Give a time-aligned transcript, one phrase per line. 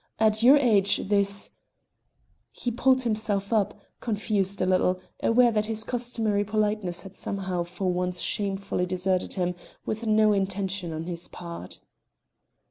[0.17, 1.51] At your age this"
[2.61, 7.93] He pulled himself up, confused a little, aware that his customary politeness had somehow for
[7.93, 9.53] once shamefully deserted him
[9.85, 11.81] with no intention on his part.